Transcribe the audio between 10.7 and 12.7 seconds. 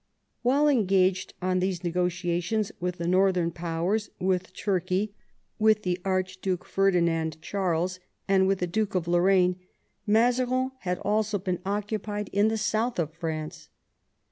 had also been occupied in the